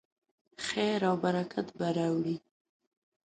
[0.65, 2.35] خیر او برکت به راوړي.